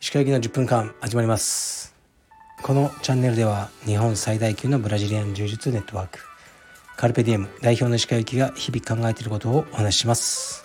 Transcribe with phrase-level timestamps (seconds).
[0.00, 1.94] 石川行きの10分間始まります。
[2.64, 6.18] このチャンネルでは日本最大級のブラジリアン柔術ネットワーク
[6.96, 10.64] カルペディエム代表の石川行きが日々考えていることをお話しします。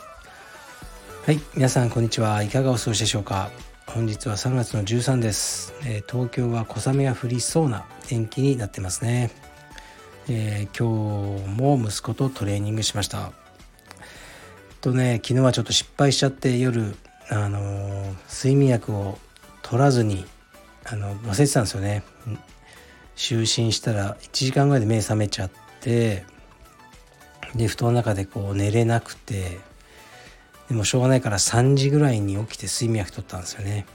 [1.27, 2.41] はい皆さんこんにちは。
[2.41, 3.51] いかがお過ごしでしょうか。
[3.85, 9.29] 本日は3月の13です、えー、東京は小雨が降りそうな天気になってますね、
[10.29, 13.31] えー、今日も息子とトレーニングしました。
[14.81, 16.95] とね昨日はちょっと失敗しちゃって夜
[17.29, 19.17] あのー、睡眠薬を
[19.61, 20.25] 取らずに
[20.85, 22.03] あの忘れてたんですよね。
[23.15, 26.25] 就寝したら1時間ぐらいで目覚めちゃって
[27.55, 29.59] で布団の中でこう寝れなくて
[30.69, 33.85] でもしょうがないから3時ぐらいに起きて睡眠薬取ったんですよね。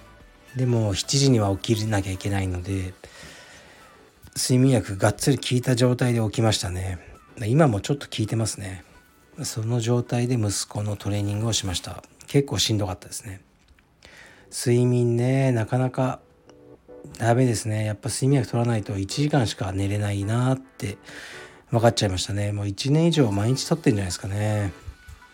[0.57, 2.95] でも7時には起きなきゃいけないので
[4.49, 7.01] 睡眠薬がっつり効いた状態で起きましたね。
[7.47, 8.85] 今もちょっと効いてますね。
[9.43, 12.05] その状態で息子のトレーニングをしました。
[12.29, 13.41] 結構しんどかったですね。
[14.53, 16.21] 睡眠ねなかなか
[17.19, 17.85] ダメですね。
[17.87, 20.97] やっぱ睡眠薬取らないと1時間しか寝れないなって
[21.73, 22.53] 分かっちゃいましたね。
[22.53, 24.73] もう1年以上毎日取ってんじゃないですかね。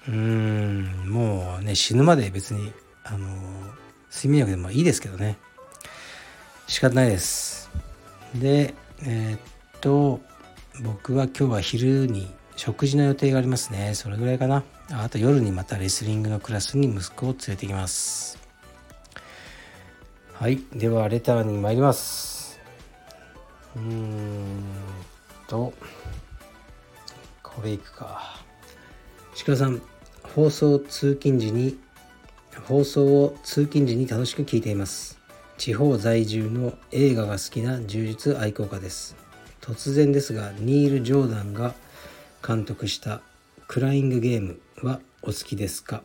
[0.08, 2.72] うーんもうね死ぬまで別に
[3.05, 3.27] あの
[4.10, 5.36] 睡眠薬でもいいですけどね。
[6.66, 7.70] 仕方ないです。
[8.34, 8.74] で
[9.05, 9.41] えー、っ
[9.81, 10.20] と
[10.83, 13.95] 僕は今日は昼に食事の予定がありますね。
[13.95, 14.62] それぐらいかな。
[14.92, 18.39] あと夜にまたレスリングのクラスに息子を連れてきます。
[20.34, 20.61] はい。
[20.73, 22.61] ではレターに参ります。
[23.75, 24.62] うーん
[25.48, 25.73] と
[27.42, 28.41] これいくか。
[29.45, 29.83] 鹿さん
[30.23, 31.78] 放送通勤時に
[32.69, 35.21] 放送を通勤時に楽しく聞いています。
[35.64, 39.14] 地方在住の映画が好きな柔術愛好家です。
[39.60, 41.77] 突然ですがニール・ジョーダンが
[42.44, 43.20] 監督した
[43.68, 46.02] クライングゲームはお好きですか？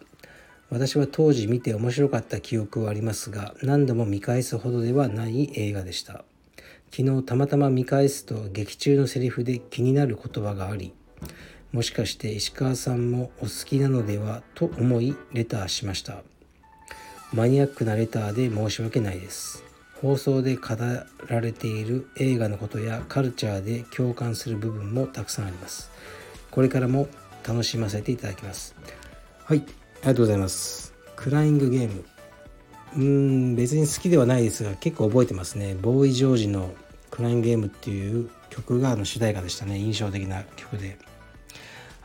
[0.70, 6.24] 私は当時見て面白かった記憶はありますが何度も見返すほどではない映画でした。
[6.92, 10.94] 昨日たまたま見返すと劇中のセリフで気になる言葉があり
[11.72, 16.22] もしかして石川さんもお好きなのではと思いレターしました。
[17.34, 19.64] マニアックなレターで申し訳ないです。
[20.02, 20.76] 放送で語
[21.28, 25.92] られている映画のことやカルチャーで共感する部分もたくさんあります。
[26.52, 27.08] これからも
[27.46, 28.76] 楽しませていただきます。
[29.44, 30.94] はいありがとうございます。
[31.16, 32.06] クライングゲーム。
[32.96, 33.04] うー
[33.54, 35.76] ん別に好きではないですが結構覚えてますね。
[35.76, 36.74] ボーイ・ジョージの
[37.10, 39.78] クライングゲームっていう曲があの主題歌でしたね。
[39.80, 40.98] 印象的な曲で。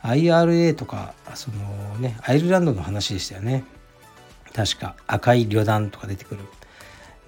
[0.01, 3.63] IRA とかそのねアイルランドの話でしたよね。
[4.53, 6.41] 確か赤い旅団とか出てくる。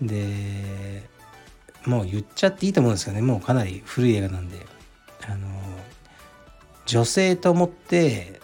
[0.01, 1.03] で
[1.85, 3.21] もう言っちゃっていいと思うんですけどね。
[3.21, 4.65] もうかなり古い映画なんで。
[5.27, 5.47] あの
[6.85, 8.39] 女性と思って、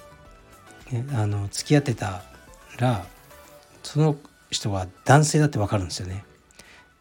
[1.14, 2.24] あの付き合ってた
[2.80, 3.06] ら
[3.84, 4.16] その
[4.50, 6.26] 人が男性だって分かるんですよね。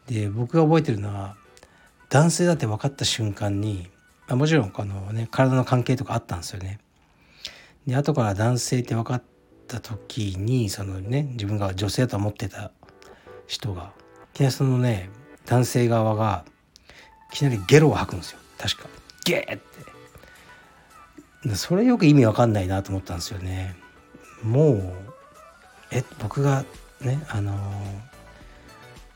[0.07, 1.35] で僕が覚えてるのは
[2.09, 3.89] 男性だって分かった瞬間に
[4.29, 6.79] もちろんあの、ね、体の関係とかあったんですよね。
[7.87, 9.23] で後から男性って分かっ
[9.71, 12.71] た時にそのね自分が女性だと思ってた
[13.47, 13.93] 人が
[14.33, 15.09] いきなりそのね
[15.45, 16.43] 男性側が
[17.31, 18.39] いきなりゲロを吐くんですよ。
[18.57, 18.89] 確か。
[19.25, 19.59] ゲーっ
[21.45, 21.55] て。
[21.55, 23.75] それよく意味わかんないなと思ったんですよね。
[24.43, 24.93] もう
[25.91, 26.65] え僕が
[26.99, 27.57] ねあの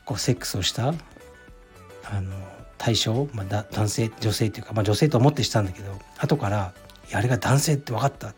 [0.04, 2.32] こうセックスをしたあの
[2.78, 6.72] 対象、まあ、男性女性っていうか、まあ、女性と思ってしたんだけど後から
[7.12, 8.34] あれが男性って分かった。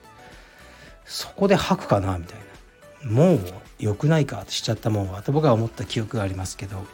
[1.09, 2.39] そこで吐くかなみたい
[3.05, 3.41] なもう
[3.79, 6.85] 良くないかしちゃったもんはと僕は思った記憶がありますけど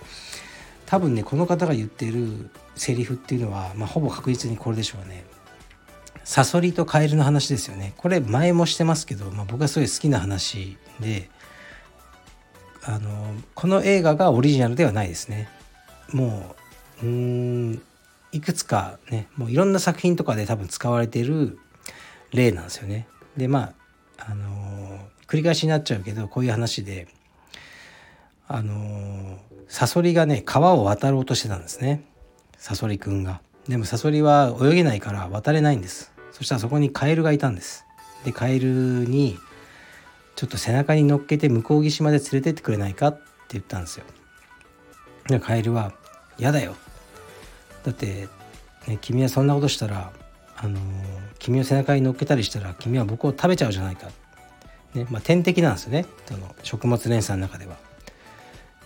[0.87, 5.25] 多分ねこの方が言ってるセリフっていうのは、まあ、ほぼ確実にこれでしょうね。
[6.25, 7.93] サソリとカエルの話ですよね。
[7.99, 11.29] これ前もしてますけど、まあ、僕はすごい好きな話で
[12.83, 15.49] あのこの映画がオリジナルではないですね。
[16.13, 16.55] も
[17.03, 17.83] ううん
[18.33, 21.59] いくつかねもういろんな作品とかで多分使われてる
[22.33, 23.09] 例なんですよね。
[23.37, 23.73] でまあ
[24.19, 27.09] あの繰り返しになっちゃうけどこういう話で
[28.47, 29.39] あの
[29.69, 32.05] サソリがね川を渡ろうとしてたんですね
[32.59, 33.41] サソリくんが。
[33.69, 36.13] でもサソリは泳げないから渡れないんです。
[36.33, 37.87] そしたらそこにカエルがいたんです。
[38.25, 39.39] でカエルに
[40.37, 43.23] ちょっと背中に乗っけて向こう岸まで連れてってくれないかって
[43.53, 44.05] 言ったんですよ。
[45.29, 45.93] でカエルは
[46.37, 46.75] 「嫌だよ」
[47.85, 48.29] だって、
[48.87, 50.11] ね、君はそんなことしたら
[50.57, 50.79] あの
[51.39, 54.09] 君を背中に乗っけたりしたら君は僕を食べちゃうじゃないか、
[54.95, 56.07] ねまあ、天敵なんですよね。
[56.27, 57.77] その食物連鎖の中では。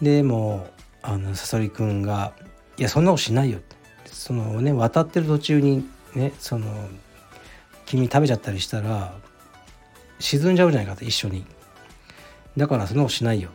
[0.03, 0.69] でも
[1.03, 2.33] あのサソリくんが
[2.79, 3.61] 「いやそんなことしないよ」
[4.07, 6.89] そのね渡ってる途中にねその
[7.87, 9.15] 君食べちゃったりしたら
[10.19, 11.47] 沈んじゃうじゃないかと一緒に。
[12.57, 13.51] だからそんなことしないよ。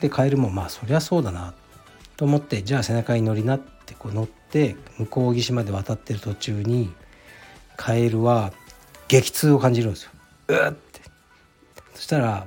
[0.00, 1.54] でカエルもまあそりゃそうだな。
[2.16, 6.92] と思ってじゃあ背中に乗りなってこう乗って向こう岸まで渡ってる途中に
[7.76, 8.52] カエルは
[9.08, 10.10] 激痛を感じるんですよ。
[10.48, 11.00] うって
[11.94, 12.46] そしたら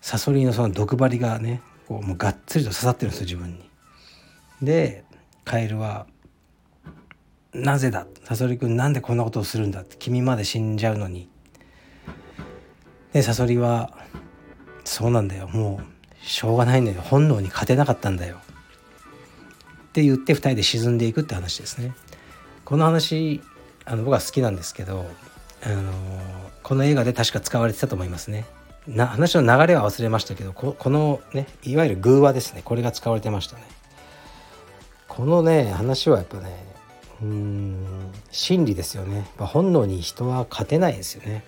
[0.00, 3.68] サソリのその毒針がねこうもうがっつりと刺さってるんですよ自分に。
[4.62, 5.04] で
[5.44, 6.06] カエルは
[7.54, 8.06] 「なぜだ？
[8.24, 11.28] サソリ君なんでこんなことをするんだ」って君まで死んじゃうのに。
[13.12, 13.92] でサソリは
[14.84, 18.36] 「そうなんだよもうしょうがないんだよ本能に勝てなかったんだよ」
[19.88, 21.94] って言って2人で沈んでいくって話ですね。
[22.64, 23.40] この話
[23.88, 25.06] あの僕は好きなんですけど、
[25.64, 25.92] あの
[26.62, 28.44] この映画で確か使われてたと思いますね。
[28.86, 33.62] な話の流れは忘れましたけどこのねいわゆる偶話ですねこれが使われてましたね。
[35.08, 36.66] このね話はやっぱね
[37.22, 39.26] うん真理ですよね。
[39.38, 41.44] 本能に人は勝てないですよね。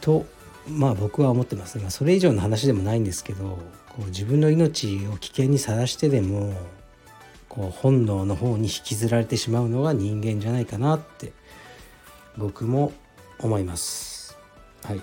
[0.00, 0.24] と
[0.68, 1.82] まあ僕は思ってますね。
[1.82, 3.58] まあ、それ以上の話でもないんですけど
[3.88, 6.54] こう自分の命を危険にさらしてでも
[7.56, 11.32] こう本能の方に引きずられてしまうのが人間じゃないかなって
[12.36, 12.92] 僕も
[13.40, 14.36] 思います。
[14.84, 15.00] はい、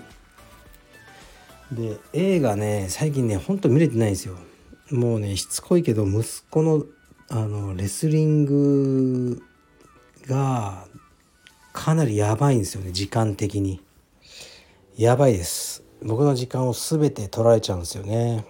[1.72, 4.36] で映画ね最近ねほんと見れてないんですよ。
[4.92, 6.84] もうねしつこいけど息子の
[7.28, 9.42] あのレスリング
[10.28, 10.86] が
[11.72, 13.82] かなりやばいんですよね時間的に。
[14.96, 15.82] やばいです。
[16.02, 18.46] 僕の時間を全て取られちゃうんですよね。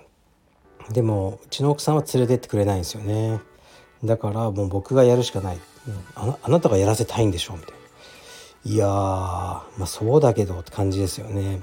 [0.90, 3.40] でもうちの奥さんは連れてってくれないんですよね。
[4.04, 7.74] だからもう僕がやるしかない、うん、ああなたがやらせたいんでしょみたいな。
[8.66, 11.60] いやまあそうだけどって感じですよね。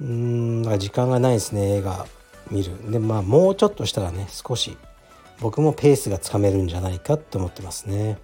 [0.00, 2.06] うんだから時間がないですね映画
[2.50, 2.90] 見る。
[2.90, 4.76] でまあもうちょっとしたらね少し
[5.40, 8.18] 僕もペースがつかめるんじゃないかって思ってますね。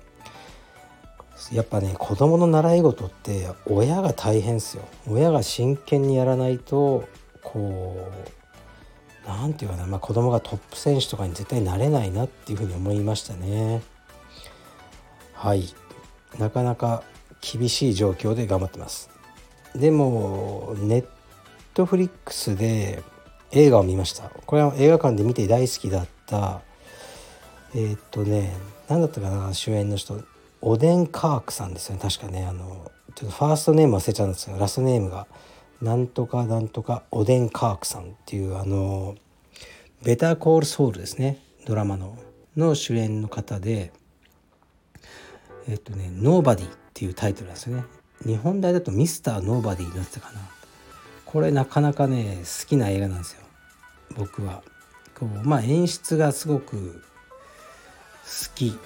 [1.52, 4.84] やっぱね子供の習い事って親が大変ですよ。
[5.08, 7.08] 親が真剣にやらないと
[7.42, 8.41] こう
[9.26, 13.82] 何て言うかな、まあ、子供がトップ選手とかに絶対なれないなっていうふうに思いましたね。
[15.34, 15.74] はい。
[16.38, 17.02] なかなか
[17.40, 19.10] 厳しい状況で頑張ってます。
[19.74, 21.04] でもネッ
[21.74, 23.02] トフリックスで
[23.50, 24.30] 映画を見ました。
[24.46, 26.62] これは映画館で見て大好きだった
[27.74, 28.54] えー、っとね
[28.88, 30.22] 何だったかな主演の人
[30.60, 32.00] オデン・カークさんですよね。
[32.02, 35.26] 確かねあのちょっとファーストネーム忘れちゃうんですけどラストネームが
[35.82, 39.16] なんとかなんとかオデン・カークさんっていうあの
[40.04, 41.38] ベターコールソウルですね。
[41.66, 42.16] ドラマの。
[42.56, 43.92] の主演の方で
[45.66, 47.84] えっとね「ノーバディ」っていうタイトルなんですよね。
[48.24, 50.40] 日本題だと「ミスターノーバディ」になってたかな。
[51.24, 53.40] これなかなかね好きな映画なんですよ。
[54.16, 54.62] 僕は。
[55.18, 57.02] こうまあ演出がすごく
[58.24, 58.78] 好き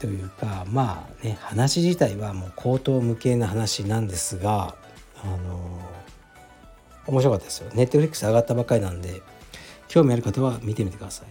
[0.00, 4.74] というかまあね話自体はもう口頭無形な話なんですが
[5.22, 5.95] あの
[7.06, 7.70] 面白かったですよ。
[7.74, 9.22] ネットフリックス上がったばっかりなんで、
[9.88, 11.24] 興味ある方は見てみてくださ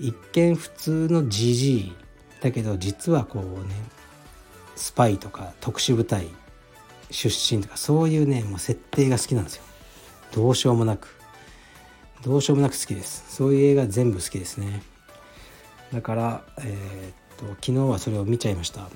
[0.00, 0.08] い。
[0.08, 1.92] 一見普通の GG
[2.40, 3.74] だけど、実はこうね、
[4.76, 6.28] スパイとか特殊部隊
[7.10, 9.62] 出身とか、そういうね、もう設定が好きなんですよ。
[10.32, 11.16] どうしようもなく。
[12.22, 13.24] どうしようもなく好きです。
[13.34, 14.82] そういう映画全部好きですね。
[15.92, 18.82] だから、えー、っと、昨日はそれを見ちゃいました。
[18.82, 18.88] は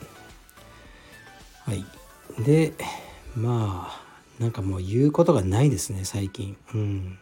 [1.73, 1.85] い。
[2.45, 2.75] で、
[3.35, 4.02] まあ、
[4.43, 6.57] なんかもう言うことがないですね最近。
[6.75, 7.19] うん。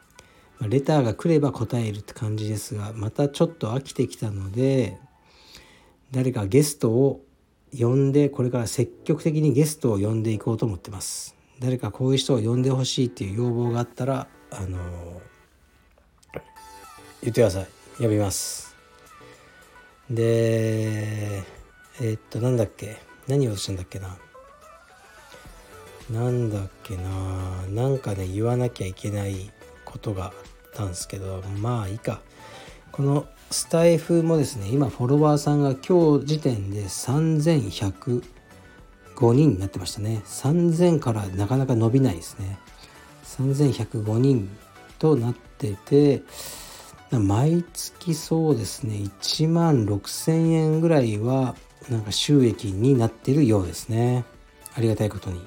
[0.62, 4.98] レターが来れば答えるって感じですがまたちょっと飽きてきたので
[6.10, 7.24] 誰かゲストを
[7.78, 11.36] 呼んでこれから積極的にゲストを呼んでいこうと思ってます。
[11.60, 14.78] 誰かこういう人を呼んでほしいっていう要望があったらあの
[17.22, 17.68] 言ってください。
[17.98, 18.74] 呼びます。
[20.08, 21.42] で
[22.00, 22.96] えー、っとなんだっけ？
[23.28, 24.16] 何をしたんだっけな？
[26.10, 27.02] なんだっけな。
[27.68, 29.50] なんかね言わなきゃいけない
[29.84, 30.32] ことがあっ
[30.74, 32.20] たんですけどまあいいか。
[32.90, 38.22] このスタイフもですね今フォロワーさんが今日時点で3105
[39.32, 40.22] 人になってましたね。
[40.24, 42.58] 3000からなかなか伸びないですね。
[43.24, 44.50] 3105人
[44.98, 46.22] となってて
[47.12, 51.54] 毎月そうですね1万6000円ぐらいは
[51.88, 54.24] なんか収益になってるようですね。
[54.74, 55.40] ありがたいことに。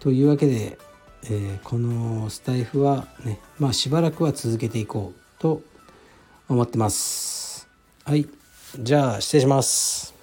[0.00, 0.78] というわけで、
[1.24, 5.62] えー、このスタイフはねまあしばらくは続けていこうと
[6.48, 7.68] 思ってます。
[8.04, 8.26] はい
[8.78, 10.19] じゃあ失礼します。